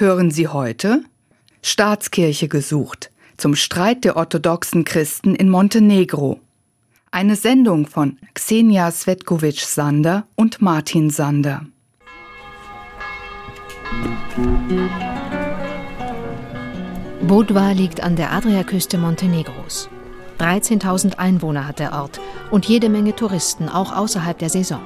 [0.00, 1.04] Hören Sie heute
[1.60, 6.40] Staatskirche gesucht zum Streit der orthodoxen Christen in Montenegro.
[7.10, 11.66] Eine Sendung von Xenia Svetkovic-Sander und Martin Sander.
[17.20, 19.90] Budva liegt an der Adriaküste Montenegros.
[20.38, 24.80] 13.000 Einwohner hat der Ort und jede Menge Touristen, auch außerhalb der Saison.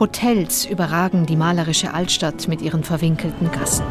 [0.00, 3.84] Hotels überragen die malerische Altstadt mit ihren verwinkelten Gassen.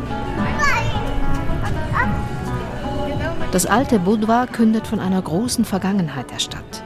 [3.53, 6.83] Das alte Budva kündet von einer großen Vergangenheit der Stadt.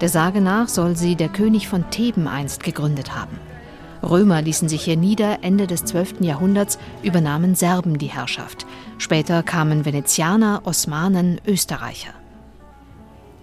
[0.00, 3.38] Der Sage nach soll sie der König von Theben einst gegründet haben.
[4.02, 6.20] Römer ließen sich hier nieder, Ende des 12.
[6.20, 8.66] Jahrhunderts übernahmen Serben die Herrschaft.
[8.98, 12.12] Später kamen Venezianer, Osmanen, Österreicher.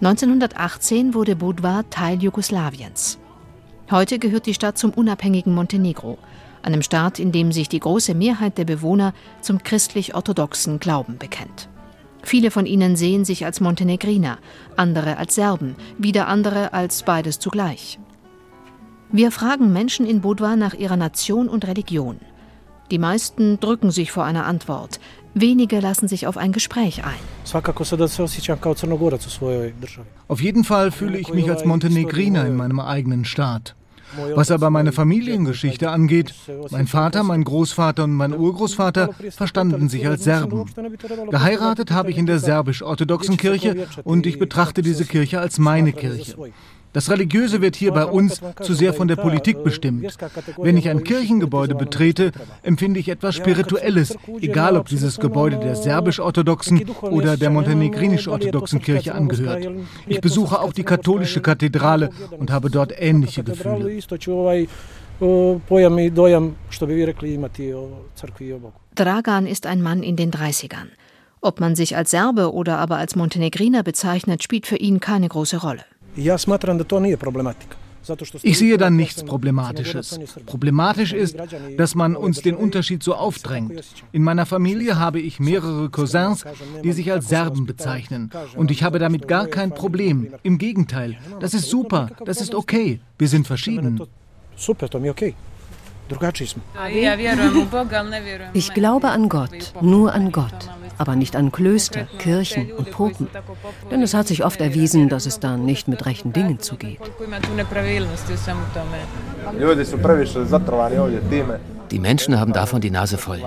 [0.02, 3.18] 1918 wurde Budva Teil Jugoslawiens.
[3.90, 6.16] Heute gehört die Stadt zum unabhängigen Montenegro,
[6.62, 11.68] einem Staat, in dem sich die große Mehrheit der Bewohner zum christlich-orthodoxen Glauben bekennt.
[12.22, 14.38] Viele von ihnen sehen sich als Montenegriner,
[14.76, 17.98] andere als Serben, wieder andere als beides zugleich.
[19.10, 22.20] Wir fragen Menschen in Budva nach ihrer Nation und Religion.
[22.92, 25.00] Die meisten drücken sich vor einer Antwort.
[25.34, 27.18] Wenige lassen sich auf ein Gespräch ein.
[30.28, 33.74] Auf jeden Fall fühle ich mich als Montenegriner in meinem eigenen Staat.
[34.34, 36.34] Was aber meine Familiengeschichte angeht,
[36.70, 40.66] mein Vater, mein Großvater und mein Urgroßvater verstanden sich als Serben.
[41.30, 46.34] Geheiratet habe ich in der serbisch-orthodoxen Kirche und ich betrachte diese Kirche als meine Kirche.
[46.92, 50.16] Das Religiöse wird hier bei uns zu sehr von der Politik bestimmt.
[50.56, 52.32] Wenn ich ein Kirchengebäude betrete,
[52.62, 59.68] empfinde ich etwas Spirituelles, egal ob dieses Gebäude der serbisch-orthodoxen oder der montenegrinisch-orthodoxen Kirche angehört.
[60.06, 64.00] Ich besuche auch die katholische Kathedrale und habe dort ähnliche Gefühle.
[68.94, 70.88] Dragan ist ein Mann in den 30ern.
[71.42, 75.58] Ob man sich als Serbe oder aber als Montenegriner bezeichnet, spielt für ihn keine große
[75.58, 75.84] Rolle.
[78.42, 80.18] Ich sehe dann nichts Problematisches.
[80.46, 81.36] Problematisch ist,
[81.76, 83.84] dass man uns den Unterschied so aufdrängt.
[84.12, 86.44] In meiner Familie habe ich mehrere Cousins,
[86.82, 88.30] die sich als Serben bezeichnen.
[88.56, 90.32] Und ich habe damit gar kein Problem.
[90.42, 93.00] Im Gegenteil, das ist super, das ist okay.
[93.18, 94.00] Wir sind verschieden.
[98.52, 103.28] Ich glaube an Gott, nur an Gott, aber nicht an Klöster, Kirchen und Popen.
[103.90, 106.98] Denn es hat sich oft erwiesen, dass es da nicht mit rechten Dingen zugeht.
[111.90, 113.40] Die Menschen haben davon die Nase voll.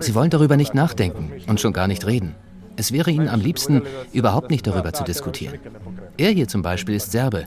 [0.00, 2.34] Sie wollen darüber nicht nachdenken und schon gar nicht reden.
[2.76, 3.82] Es wäre ihnen am liebsten,
[4.12, 5.58] überhaupt nicht darüber zu diskutieren.
[6.16, 7.44] Er hier zum Beispiel ist Serbe.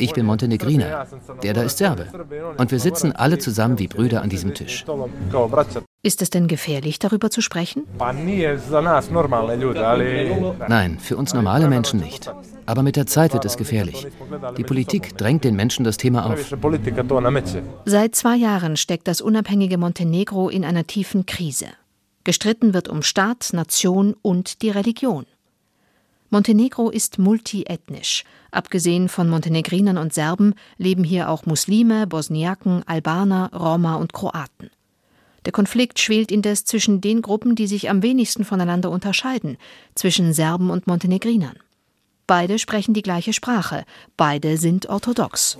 [0.00, 1.06] Ich bin Montenegriner.
[1.42, 2.06] Der da ist Serbe.
[2.56, 4.84] Und wir sitzen alle zusammen wie Brüder an diesem Tisch.
[6.02, 7.84] Ist es denn gefährlich, darüber zu sprechen?
[10.68, 12.32] Nein, für uns normale Menschen nicht.
[12.64, 14.06] Aber mit der Zeit wird es gefährlich.
[14.56, 16.54] Die Politik drängt den Menschen das Thema auf.
[17.84, 21.66] Seit zwei Jahren steckt das unabhängige Montenegro in einer tiefen Krise.
[22.24, 25.26] Gestritten wird um Staat, Nation und die Religion.
[26.30, 28.24] Montenegro ist multiethnisch.
[28.52, 34.70] Abgesehen von Montenegrinern und Serben leben hier auch Muslime, Bosniaken, Albaner, Roma und Kroaten.
[35.44, 39.56] Der Konflikt schwelt indes zwischen den Gruppen, die sich am wenigsten voneinander unterscheiden,
[39.94, 41.56] zwischen Serben und Montenegrinern.
[42.26, 43.84] Beide sprechen die gleiche Sprache,
[44.16, 45.58] beide sind orthodox.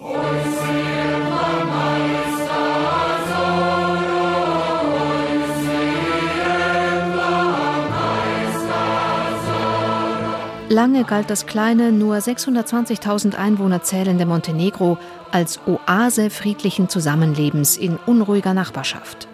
[10.72, 14.98] Lange galt das kleine, nur 620.000 Einwohner zählende Montenegro
[15.32, 19.26] als Oase friedlichen Zusammenlebens in unruhiger Nachbarschaft.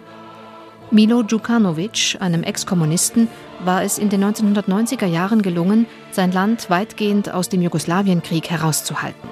[0.89, 3.27] Milo Djukanovic, einem Ex-Kommunisten,
[3.63, 9.29] war es in den 1990er Jahren gelungen, sein Land weitgehend aus dem Jugoslawienkrieg herauszuhalten.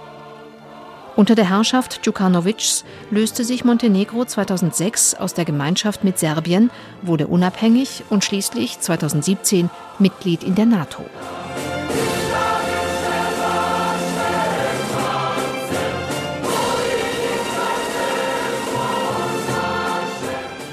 [1.15, 6.69] Unter der Herrschaft Djukanovics löste sich Montenegro 2006 aus der Gemeinschaft mit Serbien,
[7.01, 11.03] wurde unabhängig und schließlich 2017 Mitglied in der NATO.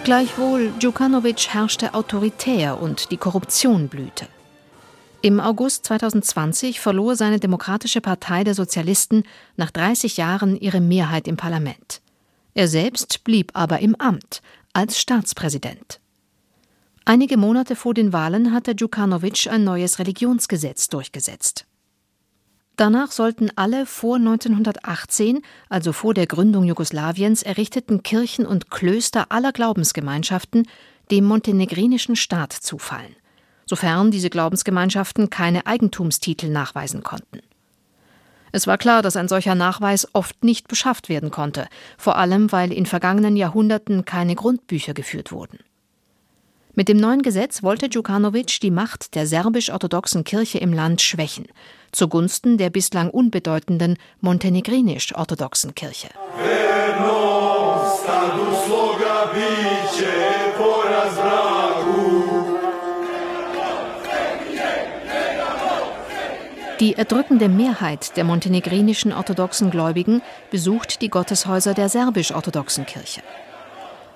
[0.05, 4.27] Gleichwohl, Djukanovic herrschte autoritär und die Korruption blühte.
[5.21, 9.23] Im August 2020 verlor seine Demokratische Partei der Sozialisten
[9.57, 12.01] nach 30 Jahren ihre Mehrheit im Parlament.
[12.55, 16.01] Er selbst blieb aber im Amt als Staatspräsident.
[17.05, 21.65] Einige Monate vor den Wahlen hatte Djukanovic ein neues Religionsgesetz durchgesetzt.
[22.77, 29.53] Danach sollten alle vor 1918, also vor der Gründung Jugoslawiens, errichteten Kirchen und Klöster aller
[29.53, 30.67] Glaubensgemeinschaften
[31.11, 33.15] dem montenegrinischen Staat zufallen,
[33.67, 37.41] sofern diese Glaubensgemeinschaften keine Eigentumstitel nachweisen konnten.
[38.53, 42.73] Es war klar, dass ein solcher Nachweis oft nicht beschafft werden konnte, vor allem weil
[42.73, 45.59] in vergangenen Jahrhunderten keine Grundbücher geführt wurden.
[46.75, 51.47] Mit dem neuen Gesetz wollte Djukanovic die Macht der serbisch-orthodoxen Kirche im Land schwächen,
[51.93, 56.09] zugunsten der bislang unbedeutenden montenegrinisch-orthodoxen Kirche.
[66.81, 73.21] Die erdrückende Mehrheit der montenegrinischen orthodoxen Gläubigen besucht die Gotteshäuser der serbisch-orthodoxen Kirche.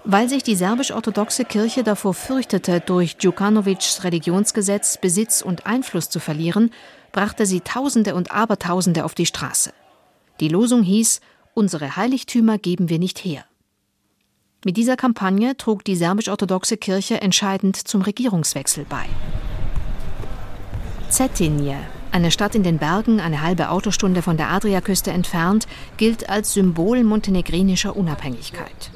[0.09, 6.71] Weil sich die serbisch-orthodoxe Kirche davor fürchtete, durch Djukanovics Religionsgesetz Besitz und Einfluss zu verlieren,
[7.11, 9.73] brachte sie Tausende und Abertausende auf die Straße.
[10.39, 11.21] Die Losung hieß:
[11.55, 13.47] Unsere Heiligtümer geben wir nicht her.
[14.65, 19.07] Mit dieser Kampagne trug die serbisch-orthodoxe Kirche entscheidend zum Regierungswechsel bei.
[21.11, 21.79] Cetinje,
[22.13, 25.67] eine Stadt in den Bergen, eine halbe Autostunde von der Adriaküste entfernt,
[25.97, 28.93] gilt als Symbol montenegrinischer Unabhängigkeit.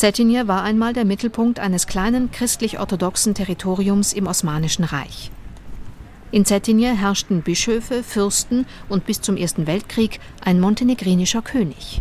[0.00, 5.30] Cetinje war einmal der Mittelpunkt eines kleinen christlich-orthodoxen Territoriums im Osmanischen Reich.
[6.30, 12.00] In Cetinje herrschten Bischöfe, Fürsten und bis zum Ersten Weltkrieg ein montenegrinischer König.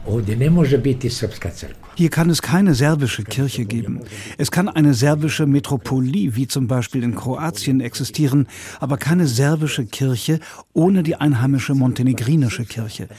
[1.99, 3.99] Hier kann es keine serbische Kirche geben.
[4.37, 8.47] Es kann eine serbische Metropolie, wie zum Beispiel in Kroatien, existieren,
[8.79, 10.39] aber keine serbische Kirche
[10.71, 13.09] ohne die einheimische montenegrinische Kirche.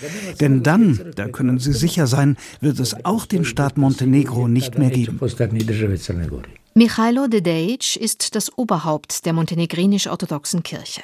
[0.40, 4.88] Denn dann, da können Sie sicher sein, wird es auch den Staat Montenegro nicht mehr
[4.88, 5.20] geben.
[6.72, 11.02] Michailo Dedejic ist das Oberhaupt der montenegrinisch-orthodoxen Kirche.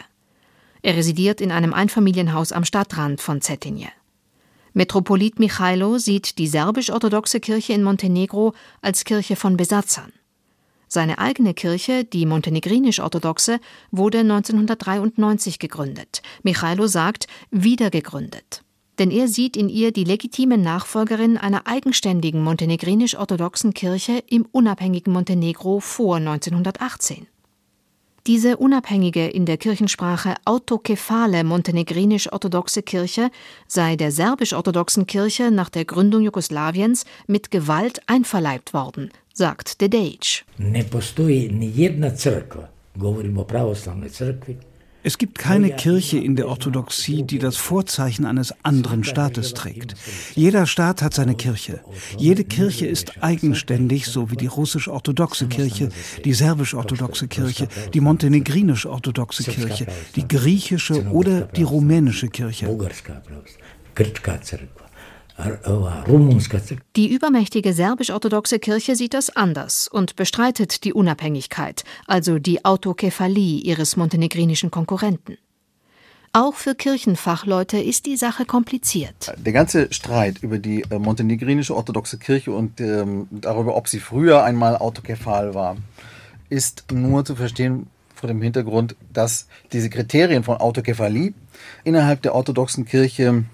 [0.81, 3.89] Er residiert in einem Einfamilienhaus am Stadtrand von Cetinje.
[4.77, 8.53] Metropolit Michailo sieht die serbisch-orthodoxe Kirche in Montenegro
[8.83, 10.13] als Kirche von Besatzern.
[10.87, 13.59] Seine eigene Kirche, die montenegrinisch-orthodoxe,
[13.91, 16.21] wurde 1993 gegründet.
[16.43, 18.63] Michailo sagt, wiedergegründet
[18.99, 25.81] denn er sieht in ihr die legitime Nachfolgerin einer eigenständigen montenegrinisch-orthodoxen Kirche im unabhängigen Montenegro
[25.81, 27.27] vor 1918.
[28.27, 33.31] Diese unabhängige, in der Kirchensprache autokephale montenegrinisch-orthodoxe Kirche
[33.69, 40.45] sei der serbisch-orthodoxen Kirche nach der Gründung Jugoslawiens mit Gewalt einverleibt worden, sagt Dedejic.
[40.59, 40.85] Ne
[45.07, 49.95] es gibt keine Kirche in der Orthodoxie, die das Vorzeichen eines anderen Staates trägt.
[50.35, 51.79] Jeder Staat hat seine Kirche.
[52.19, 55.91] Jede Kirche ist eigenständig, so wie die russisch-orthodoxe Kirche,
[56.25, 59.87] die serbisch-orthodoxe Kirche, die montenegrinisch-orthodoxe Kirche,
[60.17, 62.67] die griechische oder die rumänische Kirche.
[66.97, 73.97] Die übermächtige serbisch-orthodoxe Kirche sieht das anders und bestreitet die Unabhängigkeit, also die Autokephalie ihres
[73.97, 75.37] montenegrinischen Konkurrenten.
[76.33, 79.33] Auch für Kirchenfachleute ist die Sache kompliziert.
[79.39, 84.45] Der ganze Streit über die äh, montenegrinische orthodoxe Kirche und ähm, darüber, ob sie früher
[84.45, 85.79] einmal autokephal war,
[86.51, 91.33] ist nur zu verstehen vor dem Hintergrund, dass diese Kriterien von Autokephalie
[91.85, 93.45] innerhalb der orthodoxen Kirche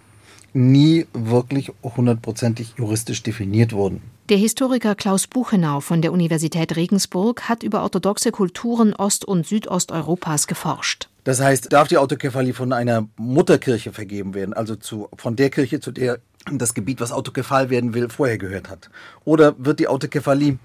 [0.54, 4.02] nie wirklich hundertprozentig juristisch definiert wurden.
[4.28, 10.46] Der Historiker Klaus Buchenau von der Universität Regensburg hat über orthodoxe Kulturen Ost- und Südosteuropas
[10.46, 11.08] geforscht.
[11.24, 15.80] Das heißt, darf die Autokephalie von einer Mutterkirche vergeben werden, also zu, von der Kirche,
[15.80, 16.18] zu der
[16.50, 18.90] das Gebiet, was autokephal werden will, vorher gehört hat?
[19.24, 20.58] Oder wird die Autokephalie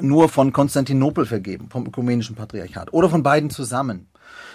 [0.00, 4.06] nur von Konstantinopel vergeben, vom ökumenischen Patriarchat, oder von beiden zusammen?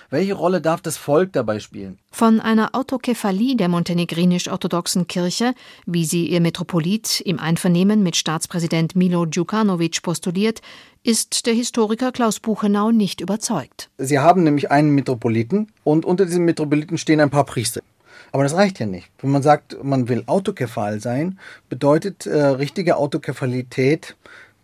[0.10, 2.00] Welche Rolle darf das Volk dabei spielen?
[2.12, 5.54] Von einer Autokephalie der montenegrinisch-orthodoxen Kirche,
[5.86, 10.62] wie sie ihr Metropolit im Einvernehmen mit Staatspräsident Milo Djukanovic postuliert,
[11.04, 13.90] ist der Historiker Klaus Buchenau nicht überzeugt.
[13.98, 17.82] Sie haben nämlich einen Metropoliten und unter diesem Metropoliten stehen ein paar Priester.
[18.32, 19.10] Aber das reicht ja nicht.
[19.22, 24.16] Wenn man sagt, man will autokephal sein, bedeutet äh, richtige Autokephalität,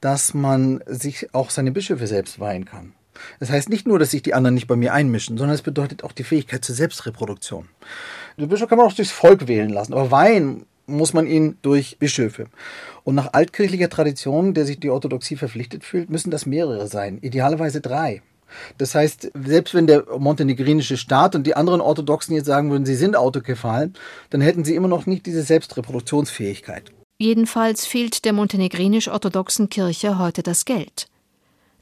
[0.02, 2.94] dass man sich auch seine Bischöfe selbst weihen kann.
[3.40, 6.04] Das heißt nicht nur, dass sich die anderen nicht bei mir einmischen, sondern es bedeutet
[6.04, 7.68] auch die Fähigkeit zur Selbstreproduktion.
[8.38, 11.98] Den Bischof kann man auch durchs Volk wählen lassen, aber weihen muss man ihn durch
[11.98, 12.48] Bischöfe.
[13.04, 17.82] Und nach altkirchlicher Tradition, der sich die Orthodoxie verpflichtet fühlt, müssen das mehrere sein, idealerweise
[17.82, 18.22] drei.
[18.78, 22.96] Das heißt, selbst wenn der montenegrinische Staat und die anderen Orthodoxen jetzt sagen würden, sie
[22.96, 23.92] sind autokephal,
[24.30, 26.92] dann hätten sie immer noch nicht diese Selbstreproduktionsfähigkeit.
[27.18, 31.08] Jedenfalls fehlt der montenegrinisch-orthodoxen Kirche heute das Geld.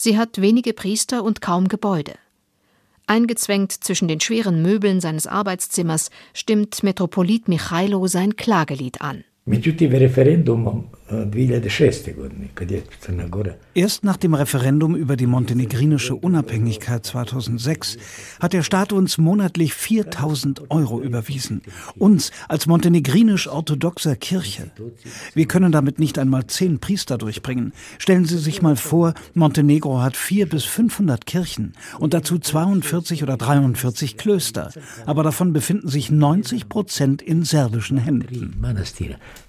[0.04, 2.16] Sie hat wenige Priester und kaum Gebäude.
[3.08, 9.24] Eingezwängt zwischen den schweren Möbeln seines Arbeitszimmers stimmt Metropolit Michailo sein Klagelied an.
[13.74, 17.98] Erst nach dem Referendum über die montenegrinische Unabhängigkeit 2006
[18.40, 21.62] hat der Staat uns monatlich 4000 Euro überwiesen.
[21.98, 24.72] Uns als montenegrinisch-orthodoxer Kirche.
[25.34, 27.74] Wir können damit nicht einmal zehn Priester durchbringen.
[27.98, 33.38] Stellen Sie sich mal vor, Montenegro hat vier bis 500 Kirchen und dazu 42 oder
[33.38, 34.72] 43 Klöster.
[35.06, 38.56] Aber davon befinden sich 90 Prozent in serbischen Händen.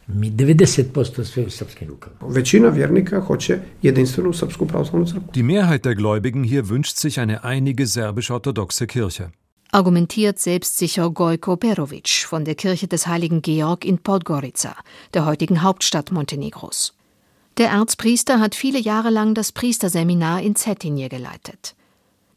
[0.08, 2.16] 90% sve u srpskim rukama.
[2.20, 5.32] Većina vjernika hoće jedinstvenu srpsku pravoslavnu crkvu.
[5.34, 9.30] Die Mehrheit der Gläubigen hier wünscht sich eine einige serbisch-orthodoxe Kirche.
[9.70, 14.76] Argumentiert selbstsicher Gojko Perovic von der Kirche des heiligen Georg in Podgorica,
[15.14, 16.92] der heutigen Hauptstadt Montenegros.
[17.56, 21.75] Der Erzpriester hat viele Jahre lang das Priesterseminar in Cetinje geleitet.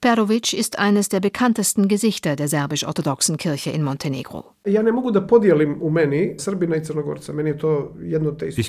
[0.08, 4.46] Perovic ist eines der bekanntesten Gesichter der serbisch-orthodoxen Kirche in Montenegro.
[4.64, 4.76] Ich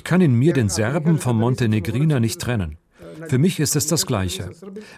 [0.03, 2.77] kann in mir den Serben vom Montenegriner nicht trennen.
[3.29, 4.51] Für mich ist es das Gleiche.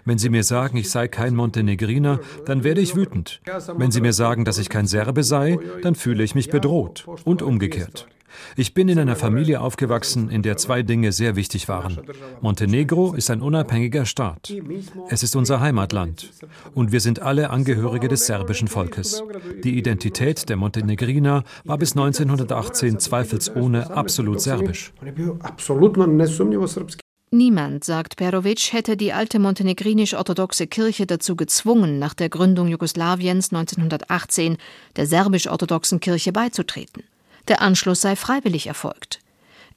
[0.04, 3.40] Wenn Sie mir sagen, ich sei kein Montenegriner, dann werde ich wütend.
[3.76, 7.42] Wenn Sie mir sagen, dass ich kein Serbe sei, dann fühle ich mich bedroht und
[7.42, 8.08] umgekehrt.
[8.56, 11.98] Ich bin in einer Familie aufgewachsen, in der zwei Dinge sehr wichtig waren.
[12.40, 14.52] Montenegro ist ein unabhängiger Staat.
[15.08, 16.30] Es ist unser Heimatland.
[16.74, 19.22] Und wir sind alle Angehörige des serbischen Volkes.
[19.64, 24.92] Die Identität der Montenegriner war bis 1918 zweifelsohne absolut serbisch.
[27.34, 34.58] Niemand, sagt Perovic, hätte die alte montenegrinisch-orthodoxe Kirche dazu gezwungen, nach der Gründung Jugoslawiens 1918
[34.96, 37.04] der serbisch-orthodoxen Kirche beizutreten.
[37.48, 39.20] Der Anschluss sei freiwillig erfolgt.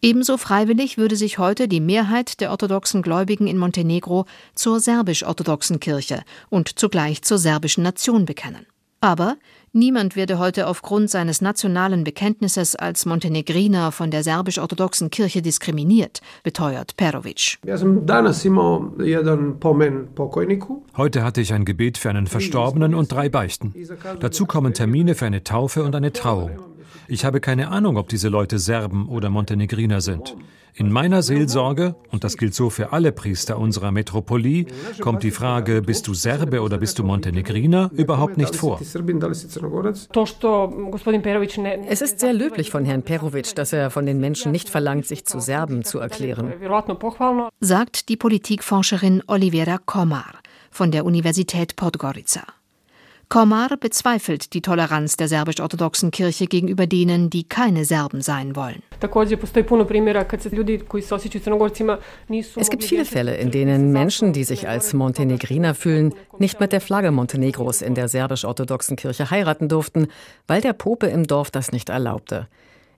[0.02, 6.22] Ebenso freiwillig würde sich heute die Mehrheit der orthodoxen Gläubigen in Montenegro zur serbisch-orthodoxen Kirche
[6.50, 8.68] und zugleich zur serbischen Nation bekennen.
[9.02, 9.38] Aber
[9.72, 16.98] niemand werde heute aufgrund seines nationalen Bekenntnisses als Montenegriner von der serbisch-orthodoxen Kirche diskriminiert, beteuert
[16.98, 17.60] Perovic.
[20.98, 23.76] Heute hatte ich ein Gebet für einen Verstorbenen und drei Beichten.
[24.20, 26.75] Dazu kommen Termine für eine Taufe und eine Trauung.
[27.08, 30.36] Ich habe keine Ahnung, ob diese Leute Serben oder Montenegriner sind.
[30.78, 34.66] In meiner Seelsorge, und das gilt so für alle Priester unserer Metropolie,
[35.00, 38.82] kommt die Frage, bist du Serbe oder bist du Montenegriner, überhaupt nicht vor.
[38.82, 38.94] Es
[42.02, 45.40] ist sehr löblich von Herrn Perovic, dass er von den Menschen nicht verlangt, sich zu
[45.40, 46.52] Serben zu erklären.
[47.62, 50.34] Sagt die Politikforscherin Olivera Komar
[50.72, 52.44] von der Universität Podgorica.
[53.30, 58.84] Komar bezweifelt die Toleranz der serbisch-orthodoxen Kirche gegenüber denen, die keine Serben sein wollen.
[62.56, 66.82] Es gibt viele Fälle, in denen Menschen, die sich als Montenegriner fühlen, nicht mit der
[66.82, 70.08] Flagge Montenegros in der serbisch-orthodoxen Kirche heiraten durften,
[70.48, 72.48] weil der Pope im Dorf das nicht erlaubte.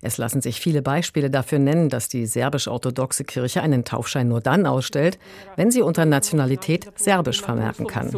[0.07, 4.65] Es lassen sich viele Beispiele dafür nennen, dass die serbisch-orthodoxe Kirche einen Taufschein nur dann
[4.65, 5.19] ausstellt,
[5.57, 8.09] wenn sie unter Nationalität serbisch vermerken kann.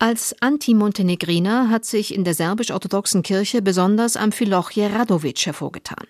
[0.00, 6.04] Als Anti-Montenegriner hat sich in der serbisch-orthodoxen Kirche besonders Amphilochje Radovic hervorgetan.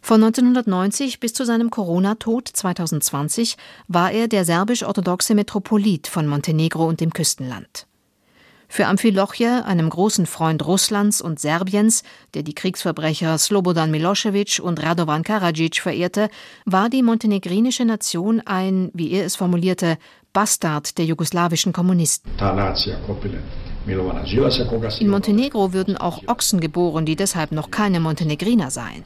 [0.00, 3.56] Von 1990 bis zu seinem Corona-Tod 2020
[3.88, 7.88] war er der serbisch-orthodoxe Metropolit von Montenegro und dem Küstenland.
[8.68, 12.02] Für Amphilochje, einem großen Freund Russlands und Serbiens,
[12.34, 16.28] der die Kriegsverbrecher Slobodan Milosevic und Radovan Karadzic verehrte,
[16.64, 19.98] war die montenegrinische Nation ein, wie er es formulierte,
[20.32, 22.30] Bastard der jugoslawischen Kommunisten.
[24.98, 29.04] In Montenegro würden auch Ochsen geboren, die deshalb noch keine Montenegriner seien.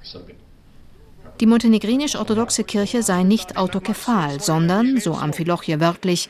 [1.38, 6.28] Die montenegrinisch-orthodoxe Kirche sei nicht autokephal, sondern, so Amphilochje wörtlich,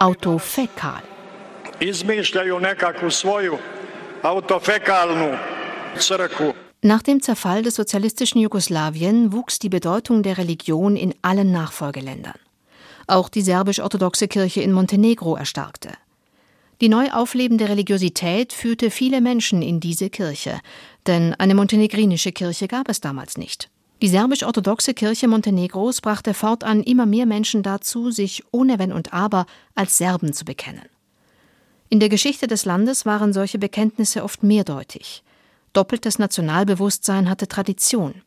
[0.00, 1.02] autofäkal
[1.80, 3.58] izmišljaju nekakvu svoju
[4.22, 5.36] autofäkalnu
[5.98, 6.52] crkvu.
[6.82, 12.38] Nach dem Zerfall des sozialistischen Jugoslawien wuchs die Bedeutung der Religion in allen Nachfolgeländern.
[13.06, 15.90] Auch die serbisch-orthodoxe Kirche in Montenegro erstarkte.
[16.80, 20.60] Die neu auflebende Religiosität führte viele Menschen in diese Kirche,
[21.06, 23.68] denn eine montenegrinische Kirche gab es damals nicht.
[24.00, 29.44] Die serbisch-orthodoxe Kirche Montenegros brachte fortan immer mehr Menschen dazu, sich ohne Wenn und Aber
[29.74, 30.88] als Serben zu bekennen.
[31.92, 35.24] In der Geschichte des Landes waren solche Bekenntnisse oft mehrdeutig.
[35.72, 38.22] Doppeltes Nationalbewusstsein hatte Tradition.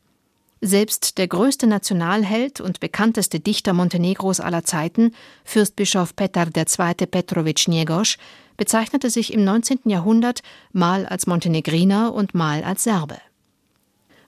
[0.59, 5.13] Selbst der größte Nationalheld und bekannteste Dichter Montenegros aller Zeiten,
[5.45, 7.05] Fürstbischof Petar II.
[7.07, 8.17] Petrovic Njegoš,
[8.57, 9.79] bezeichnete sich im 19.
[9.85, 10.41] Jahrhundert
[10.73, 13.17] mal als Montenegriner und mal als Serbe.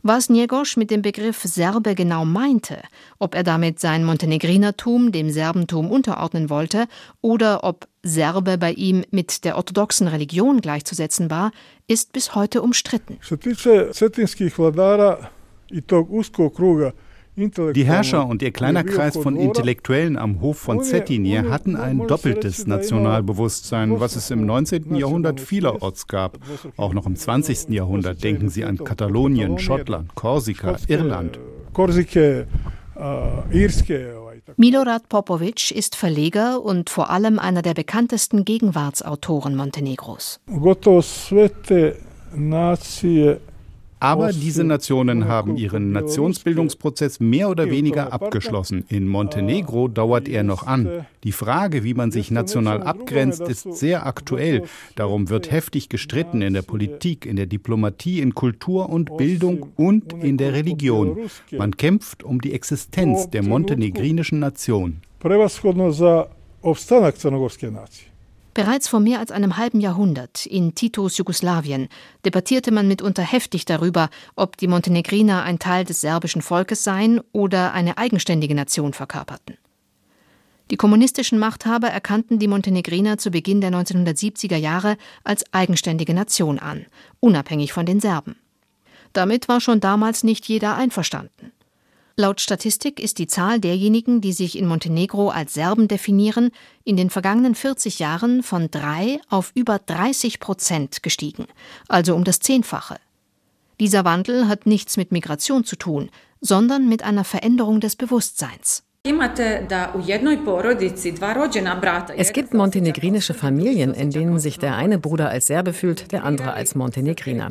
[0.08, 2.78] Was Njegoš mit dem Begriff Serbe genau meinte,
[3.18, 6.86] ob er damit sein Montenegrinertum dem Serbentum unterordnen wollte
[7.22, 11.52] oder ob Serbe bei ihm mit der orthodoxen Religion gleichzusetzen war,
[11.88, 13.18] ist bis heute umstritten.
[17.38, 22.66] Die Herrscher und ihr kleiner Kreis von Intellektuellen am Hof von Cetinje hatten ein doppeltes
[22.66, 24.96] Nationalbewusstsein, was es im 19.
[24.96, 26.40] Jahrhundert vielerorts gab.
[26.78, 27.70] Auch noch im 20.
[27.70, 31.40] Jahrhundert denken Sie an Katalonien, Schottland, Korsika, Irland.
[34.56, 40.40] Milorad Popovic ist Verleger und vor allem einer der bekanntesten Gegenwartsautoren Montenegros.
[44.00, 48.86] Aber diese Nationen haben ihren Nationsbildungsprozess mehr oder weniger abgeschlossen.
[48.90, 51.06] In Montenegro dauert er noch an.
[51.24, 54.64] Die Frage, wie man sich national abgrenzt, ist sehr aktuell.
[54.96, 60.14] Darum wird heftig gestritten in der Politik, in der Diplomatie, in Kultur und Bildung und
[60.14, 61.18] in der Religion.
[61.52, 65.02] Man kämpft um die Existenz der montenegrinischen Nation.
[68.56, 71.90] Bereits vor mehr als einem halben Jahrhundert in Titos Jugoslawien
[72.24, 77.74] debattierte man mitunter heftig darüber, ob die Montenegriner ein Teil des serbischen Volkes seien oder
[77.74, 79.58] eine eigenständige Nation verkörperten.
[80.72, 84.96] Die kommunistischen Machthaber erkannten die Montenegriner zu Beginn der 1970er Jahre
[85.26, 86.86] als eigenständige Nation an,
[87.20, 88.38] unabhängig von den Serben.
[89.12, 91.52] Damit war schon damals nicht jeder einverstanden.
[92.18, 96.52] Laut Statistik ist die Zahl derjenigen, die sich in Montenegro als Serben definieren,
[96.86, 101.46] in den vergangenen 40 Jahren von drei auf über 30 Prozent gestiegen,
[101.90, 103.00] also um das Zehnfache.
[103.82, 108.84] Dieser Wandel hat nichts mit Migration zu tun, sondern mit einer Veränderung des Bewusstseins.
[112.18, 116.54] Es gibt montenegrinische Familien, in denen sich der eine Bruder als Serbe fühlt, der andere
[116.54, 117.50] als Montenegriner.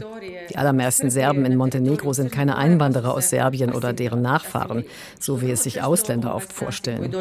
[0.51, 4.85] Die allermeisten Serben in Montenegro sind keine Einwanderer aus Serbien oder deren Nachfahren,
[5.21, 7.15] so wie es sich Ausländer oft vorstellen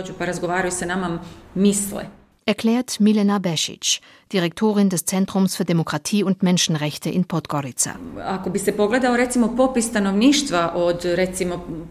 [2.45, 3.99] erklärt Milena Besic,
[4.33, 7.95] Direktorin des Zentrums für Demokratie und Menschenrechte in Podgorica.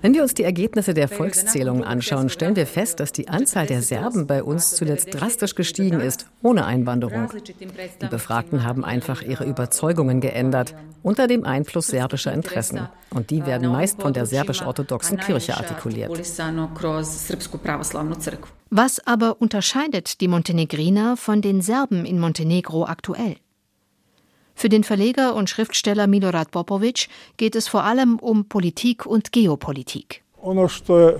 [0.02, 3.82] Wenn wir uns die Ergebnisse der Volkszählungen anschauen, stellen wir fest, dass die Anzahl der
[3.82, 7.28] Serben bei uns zuletzt drastisch gestiegen ist, ohne Einwanderung.
[8.00, 12.88] Die Befragten haben einfach ihre Überzeugungen geändert, unter dem Einfluss serbischer Interessen.
[13.10, 16.10] Und die werden meist von der serbisch-orthodoxen Kirche artikuliert.
[18.74, 22.31] Was aber unterscheidet die Montenegriner von den Serben in Montenegro
[22.86, 23.36] aktuell?
[24.54, 30.22] Für den Verleger und Schriftsteller Milorad Popovic geht es vor allem um Politik und Geopolitik.
[30.42, 31.12] Ono što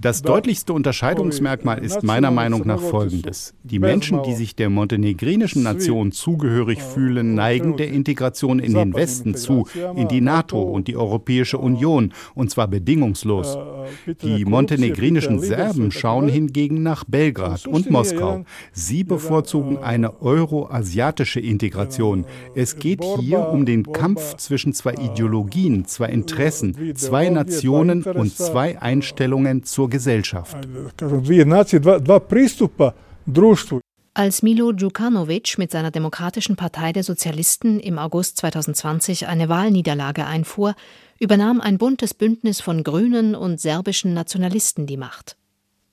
[0.00, 3.54] das deutlichste Unterscheidungsmerkmal ist meiner Meinung nach folgendes.
[3.62, 9.34] Die Menschen, die sich der montenegrinischen Nation zugehörig fühlen, neigen der Integration in den Westen
[9.34, 13.58] zu, in die NATO und die Europäische Union, und zwar bedingungslos.
[14.22, 18.44] Die montenegrinischen Serben schauen hingegen nach Belgrad und Moskau.
[18.72, 22.24] Sie bevorzugen eine euroasiatische Integration.
[22.54, 28.80] Es geht hier um den Kampf zwischen zwei Ideologien, zwei Interessen, zwei Nationen und zwei
[28.80, 30.56] Einstellungen zur Gesellschaft.
[34.12, 40.74] Als Milo Djukanovic mit seiner Demokratischen Partei der Sozialisten im August 2020 eine Wahlniederlage einfuhr,
[41.20, 45.36] übernahm ein buntes Bündnis von Grünen und serbischen Nationalisten die Macht.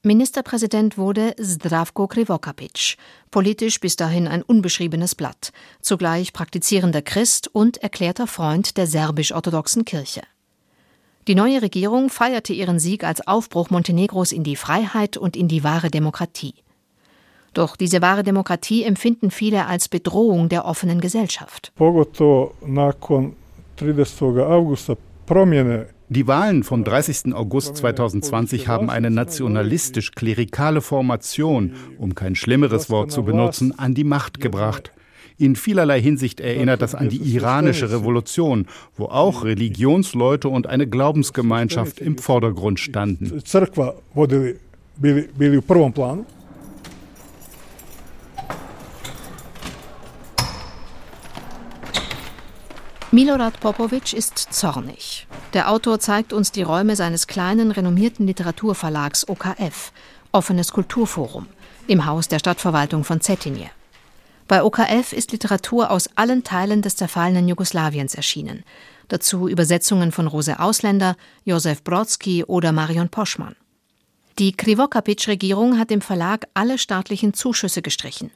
[0.03, 2.95] Ministerpräsident wurde Zdravko Krivokapic,
[3.29, 10.21] politisch bis dahin ein unbeschriebenes Blatt, zugleich praktizierender Christ und erklärter Freund der serbisch-orthodoxen Kirche.
[11.27, 15.61] Die neue Regierung feierte ihren Sieg als Aufbruch Montenegros in die Freiheit und in die
[15.61, 16.53] wahre Demokratie.
[17.53, 21.73] Doch diese wahre Demokratie empfinden viele als Bedrohung der offenen Gesellschaft.
[26.09, 27.33] Die Wahlen vom 30.
[27.33, 34.39] August 2020 haben eine nationalistisch-klerikale Formation, um kein schlimmeres Wort zu benutzen, an die Macht
[34.39, 34.93] gebracht.
[35.39, 41.99] In vielerlei Hinsicht erinnert das an die iranische Revolution, wo auch Religionsleute und eine Glaubensgemeinschaft
[41.99, 43.41] im Vordergrund standen.
[53.11, 55.27] Milorad Popovic ist zornig.
[55.53, 59.91] Der Autor zeigt uns die Räume seines kleinen, renommierten Literaturverlags OKF,
[60.31, 61.45] Offenes Kulturforum,
[61.87, 63.69] im Haus der Stadtverwaltung von Cetinje.
[64.47, 68.63] Bei OKF ist Literatur aus allen Teilen des zerfallenen Jugoslawiens erschienen.
[69.09, 73.55] Dazu Übersetzungen von Rose Ausländer, Josef Brodsky oder Marion Poschmann.
[74.39, 78.31] Die Krivokapic-Regierung hat dem Verlag alle staatlichen Zuschüsse gestrichen.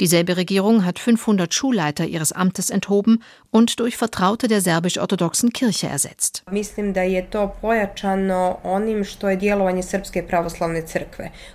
[0.00, 6.44] Dieselbe Regierung hat 500 Schulleiter ihres Amtes enthoben und durch Vertraute der serbisch-orthodoxen Kirche ersetzt.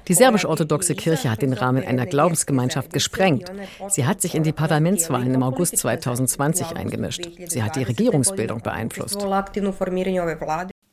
[0.08, 3.51] Die serbisch-orthodoxe Kirche hat den Rahmen einer Glaubensgemeinschaft gesprengt.
[3.89, 7.27] Sie hat sich in die Parlamentswahlen im August 2020 eingemischt.
[7.47, 9.19] Sie hat die Regierungsbildung beeinflusst.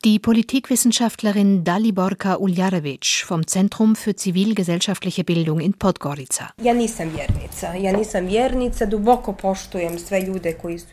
[0.05, 6.53] Die Politikwissenschaftlerin Daliborka Uljarevic vom Zentrum für zivilgesellschaftliche Bildung in Podgorica.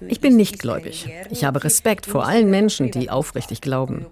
[0.08, 1.08] Ich bin nicht gläubig.
[1.30, 4.06] Ich habe Respekt vor allen Menschen, die aufrichtig glauben.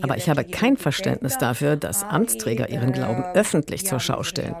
[0.00, 4.54] Aber ich habe kein Verständnis dafür, dass Amtsträger ihren Glauben öffentlich zur Schau stellen.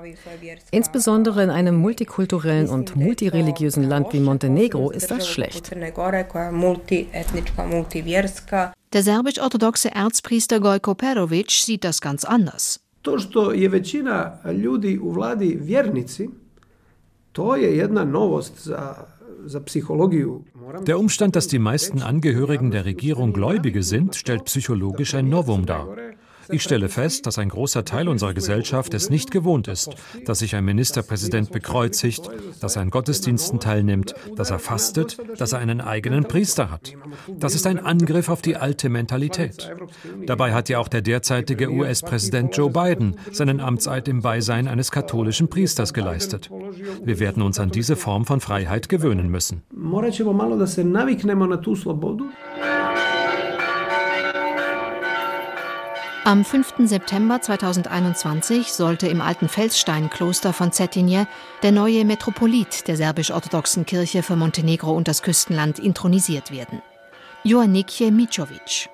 [0.72, 5.70] Insbesondere in einem multikulturellen und multireligiösen Land wie Montenegro ist das schlecht.
[8.96, 12.80] Der serbisch-orthodoxe Erzpriester Gojko Perovic sieht das ganz anders.
[13.02, 16.28] To što je većina ljudi u vladi vjernici,
[17.32, 18.94] to je jedna novost za
[20.86, 25.86] Der Umstand, dass die meisten Angehörigen der Regierung Gläubige sind, stellt psychologisch ein Novum dar.
[26.48, 29.90] Ich stelle fest, dass ein großer Teil unserer Gesellschaft es nicht gewohnt ist,
[30.24, 32.28] dass sich ein Ministerpräsident bekreuzigt,
[32.60, 36.92] dass er an Gottesdiensten teilnimmt, dass er fastet, dass er einen eigenen Priester hat.
[37.28, 39.70] Das ist ein Angriff auf die alte Mentalität.
[40.26, 45.48] Dabei hat ja auch der derzeitige US-Präsident Joe Biden seinen Amtseid im Beisein eines katholischen
[45.48, 46.50] Priesters geleistet.
[47.02, 49.62] Wir werden uns an diese Form von Freiheit gewöhnen müssen.
[56.26, 56.88] Am 5.
[56.88, 61.28] September 2021 sollte im alten Felssteinkloster von Cetinje
[61.62, 66.82] der neue Metropolit der serbisch-orthodoxen Kirche für Montenegro und das Küstenland intronisiert werden.
[67.44, 68.88] Joannikje Micovic.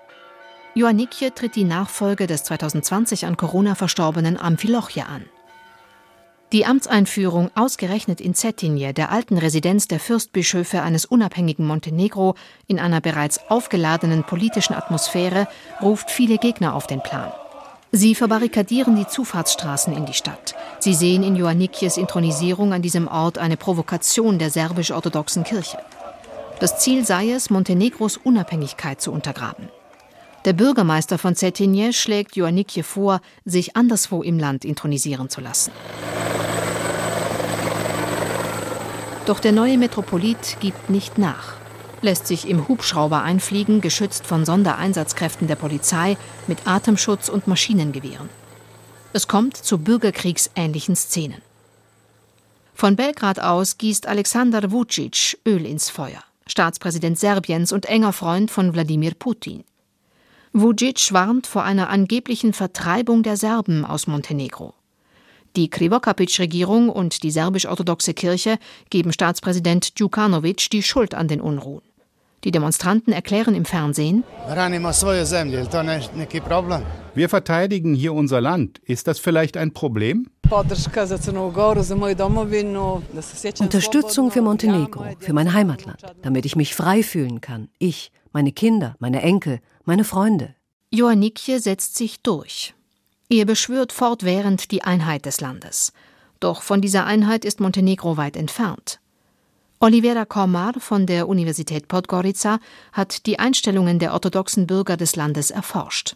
[0.75, 5.25] Joannikje tritt die Nachfolge des 2020 an Corona verstorbenen Amphilochje an.
[6.53, 12.35] Die Amtseinführung ausgerechnet in Cetinje, der alten Residenz der Fürstbischöfe eines unabhängigen Montenegro,
[12.67, 15.49] in einer bereits aufgeladenen politischen Atmosphäre,
[15.81, 17.33] ruft viele Gegner auf den Plan.
[17.91, 20.55] Sie verbarrikadieren die Zufahrtsstraßen in die Stadt.
[20.79, 25.79] Sie sehen in Joannikjes Intronisierung an diesem Ort eine Provokation der serbisch-orthodoxen Kirche.
[26.61, 29.69] Das Ziel sei es, Montenegros Unabhängigkeit zu untergraben.
[30.45, 35.71] Der Bürgermeister von Cetinje schlägt Joannikje vor, sich anderswo im Land intronisieren zu lassen.
[39.25, 41.55] Doch der neue Metropolit gibt nicht nach,
[42.01, 46.17] lässt sich im Hubschrauber einfliegen, geschützt von Sondereinsatzkräften der Polizei
[46.49, 48.29] mit Atemschutz und Maschinengewehren.
[49.13, 51.41] Es kommt zu bürgerkriegsähnlichen Szenen.
[52.75, 58.75] Von Belgrad aus gießt Alexander Vucic Öl ins Feuer, Staatspräsident Serbiens und enger Freund von
[58.75, 59.63] Wladimir Putin.
[60.55, 64.75] Vucic warnt vor einer angeblichen Vertreibung der Serben aus Montenegro.
[65.57, 68.59] Die Krivokapic-Regierung und die serbisch-orthodoxe Kirche
[68.91, 71.83] geben Staatspräsident Djukanovic die Schuld an den Unruhen.
[72.45, 74.25] Die Demonstranten erklären im Fernsehen,
[77.15, 78.81] wir verteidigen hier unser Land.
[78.85, 80.29] Ist das vielleicht ein Problem?
[83.61, 87.69] Unterstützung für Montenegro, für mein Heimatland, damit ich mich frei fühlen kann.
[87.79, 90.55] Ich, meine Kinder, meine Enkel, meine Freunde.
[90.91, 92.75] Joannikje setzt sich durch.
[93.29, 95.93] Er beschwört fortwährend die Einheit des Landes.
[96.41, 99.01] Doch von dieser Einheit ist Montenegro weit entfernt.
[99.81, 102.61] Olivera Komar von der Universität Podgorica
[102.93, 106.15] hat die Einstellungen der orthodoxen Bürger des Landes erforscht.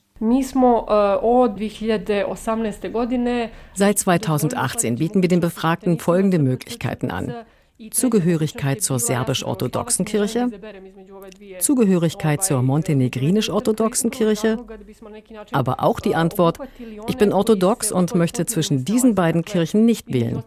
[3.75, 7.35] Seit 2018 bieten wir den Befragten folgende Möglichkeiten an.
[7.91, 10.49] Zugehörigkeit zur serbisch-orthodoxen Kirche,
[11.61, 14.59] Zugehörigkeit zur montenegrinisch-orthodoxen Kirche,
[15.53, 16.59] aber auch die Antwort,
[17.07, 20.43] ich bin orthodox und möchte zwischen diesen beiden Kirchen nicht wählen.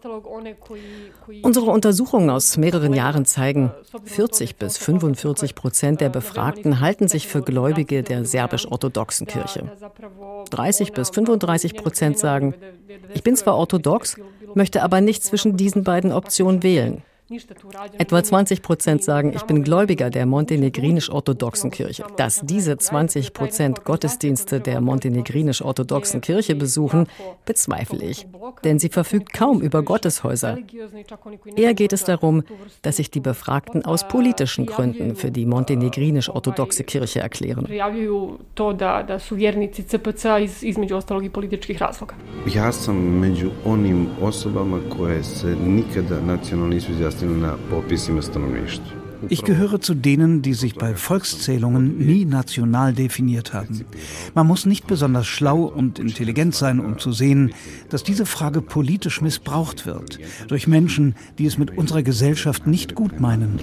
[1.43, 3.71] Unsere Untersuchungen aus mehreren Jahren zeigen,
[4.05, 9.71] 40 bis 45 Prozent der Befragten halten sich für Gläubige der serbisch-orthodoxen Kirche.
[10.49, 12.55] 30 bis 35 Prozent sagen,
[13.13, 14.15] ich bin zwar orthodox,
[14.55, 17.03] möchte aber nicht zwischen diesen beiden Optionen wählen.
[17.99, 22.03] Etwa 20 Prozent sagen, ich bin Gläubiger der montenegrinisch-orthodoxen Kirche.
[22.17, 27.07] Dass diese 20 Prozent Gottesdienste der montenegrinisch-orthodoxen Kirche besuchen,
[27.45, 28.27] bezweifle ich.
[28.63, 30.57] Denn sie verfügt kaum über Gotteshäuser.
[31.55, 32.43] Eher geht es darum,
[32.81, 37.67] dass sich die Befragten aus politischen Gründen für die montenegrinisch-orthodoxe Kirche erklären.
[42.55, 48.99] Ja sam među onim osobama koje se nikada nacionalno nisu izjasnili na popisima stanovništva.
[49.27, 53.85] Ich gehöre zu denen, die sich bei Volkszählungen nie national definiert haben.
[54.33, 57.53] Man muss nicht besonders schlau und intelligent sein, um zu sehen,
[57.89, 63.19] dass diese Frage politisch missbraucht wird durch Menschen, die es mit unserer Gesellschaft nicht gut
[63.19, 63.59] meinen.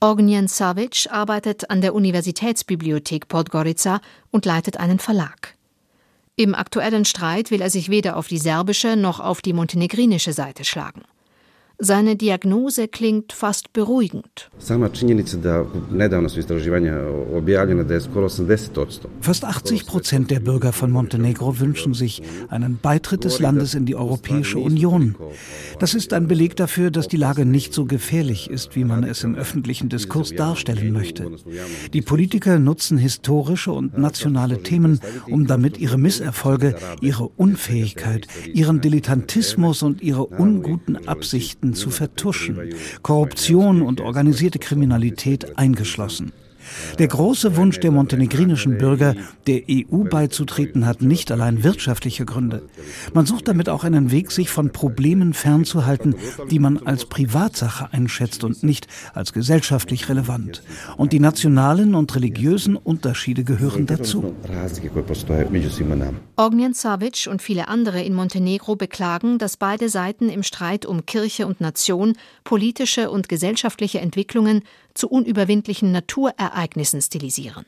[0.00, 5.54] Ognjen Savic arbeitet an der Universitätsbibliothek Podgorica und leitet einen Verlag.
[6.36, 10.64] Im aktuellen Streit will er sich weder auf die serbische noch auf die montenegrinische Seite
[10.64, 11.02] schlagen.
[11.78, 14.50] Seine Diagnose klingt fast beruhigend.
[19.20, 23.94] Fast 80 Prozent der Bürger von Montenegro wünschen sich einen Beitritt des Landes in die
[23.94, 25.16] Europäische Union.
[25.78, 29.22] Das ist ein Beleg dafür, dass die Lage nicht so gefährlich ist, wie man es
[29.22, 31.30] im öffentlichen Diskurs darstellen möchte.
[31.92, 39.82] Die Politiker nutzen historische und nationale Themen, um damit ihre Misserfolge, ihre Unfähigkeit, ihren Dilettantismus
[39.82, 46.32] und ihre unguten Absichten Fakten zu vertuschen, Korruption und organisierte Kriminalität eingeschlossen.
[46.98, 49.14] Der große Wunsch der montenegrinischen Bürger,
[49.46, 52.62] der EU beizutreten, hat nicht allein wirtschaftliche Gründe.
[53.14, 56.16] Man sucht damit auch einen Weg, sich von Problemen fernzuhalten,
[56.50, 60.62] die man als Privatsache einschätzt und nicht als gesellschaftlich relevant.
[60.96, 64.34] Und die nationalen und religiösen Unterschiede gehören dazu.
[66.38, 71.46] Ognjen Savic und viele andere in Montenegro beklagen, dass beide Seiten im Streit um Kirche
[71.46, 72.12] und Nation
[72.44, 77.64] politische und gesellschaftliche Entwicklungen zu unüberwindlichen Naturereignissen stilisieren.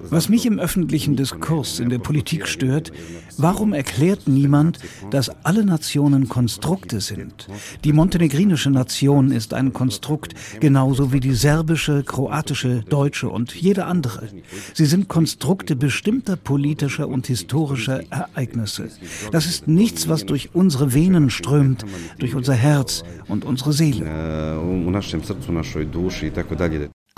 [0.00, 2.92] Was mich im öffentlichen Diskurs in der Politik stört,
[3.36, 4.78] warum erklärt niemand,
[5.10, 7.48] dass alle Nationen Konstrukte sind?
[7.84, 14.28] Die montenegrinische Nation ist ein Konstrukt, genauso wie die serbische, kroatische, deutsche und jede andere.
[14.74, 18.88] Sie sind Konstrukte bestimmter politischer und historischer Ereignisse.
[19.32, 21.84] Das ist nichts, was durch unsere Venen strömt,
[22.18, 24.06] durch unser Herz und unsere Seele.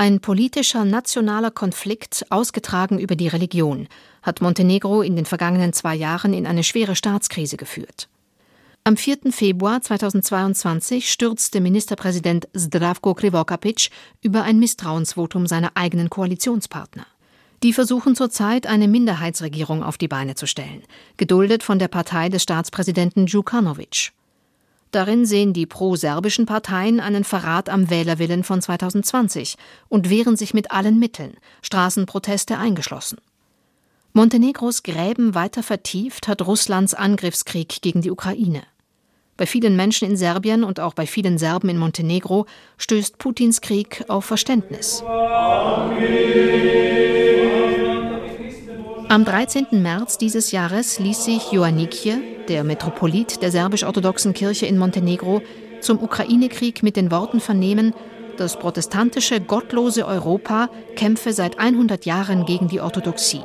[0.00, 3.86] Ein politischer nationaler Konflikt, ausgetragen über die Religion,
[4.22, 8.08] hat Montenegro in den vergangenen zwei Jahren in eine schwere Staatskrise geführt.
[8.82, 9.30] Am 4.
[9.30, 13.90] Februar 2022 stürzte Ministerpräsident Zdravko Krivokapic
[14.22, 17.04] über ein Misstrauensvotum seiner eigenen Koalitionspartner.
[17.62, 20.82] Die versuchen zurzeit eine Minderheitsregierung auf die Beine zu stellen,
[21.18, 24.12] geduldet von der Partei des Staatspräsidenten Djukanovic.
[24.90, 29.56] Darin sehen die pro-serbischen Parteien einen Verrat am Wählerwillen von 2020
[29.88, 33.18] und wehren sich mit allen Mitteln, Straßenproteste eingeschlossen.
[34.12, 38.62] Montenegros Gräben weiter vertieft hat Russlands Angriffskrieg gegen die Ukraine.
[39.36, 44.04] Bei vielen Menschen in Serbien und auch bei vielen Serben in Montenegro stößt Putins Krieg
[44.08, 45.02] auf Verständnis.
[49.10, 49.66] Am 13.
[49.72, 55.42] März dieses Jahres ließ sich Joannikje, der Metropolit der serbisch-orthodoxen Kirche in Montenegro,
[55.80, 57.92] zum Ukraine-Krieg mit den Worten vernehmen,
[58.36, 63.42] das protestantische, gottlose Europa kämpfe seit 100 Jahren gegen die Orthodoxie.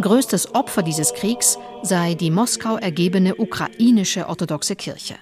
[0.00, 5.16] Größtes Opfer dieses Kriegs sei die Moskau ergebene ukrainische orthodoxe Kirche.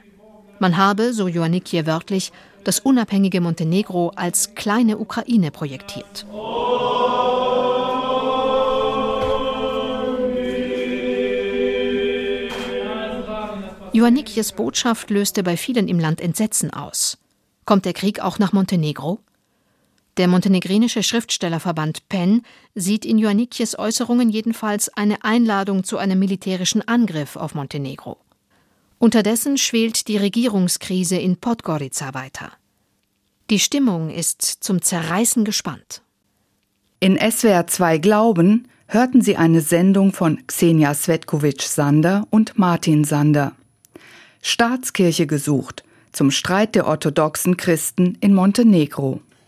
[0.61, 2.31] Man habe, so Joannikje wörtlich,
[2.63, 6.25] das unabhängige Montenegro als kleine Ukraine projektiert.
[13.95, 17.19] Ioannikjes Botschaft löste bei vielen im Land Entsetzen aus.
[17.67, 19.21] Kommt der Krieg auch nach Montenegro?
[20.17, 22.43] Der montenegrinische Schriftstellerverband PEN
[22.75, 28.17] sieht in Ioannikjes Äußerungen jedenfalls eine Einladung zu einem militärischen Angriff auf Montenegro.
[28.99, 32.51] Unterdessen schwelt die Regierungskrise in Podgorica weiter.
[33.51, 36.01] Die Stimmung ist zum Zerreißen gespannt.
[36.99, 43.55] In SWR 2 Glauben hörten Sie eine Sendung von Xenia Svetkovic-Sander und Martin Sander.
[44.45, 49.21] Staatskirche gesucht zum Streit der orthodoxen Christen in Montenegro.